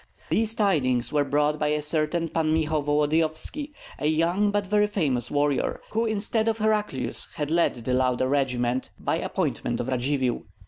These 0.31 0.55
tidings 0.55 1.13
were 1.13 1.23
brought 1.23 1.59
by 1.59 1.67
a 1.67 1.81
certain 1.83 2.27
Pan 2.27 2.51
Michael 2.55 2.81
Volodyovski, 2.81 3.69
a 3.99 4.07
young 4.07 4.49
but 4.49 4.65
very 4.65 4.87
famous 4.87 5.29
warrior, 5.29 5.79
who 5.91 6.07
instead 6.07 6.47
of 6.47 6.57
Heraclius 6.57 7.27
had 7.35 7.51
led 7.51 7.75
the 7.75 7.93
Lauda 7.93 8.27
regiment 8.27 8.89
by 8.99 9.17
appointment 9.17 9.79
of 9.79 9.89
Radzivill. 9.89 10.45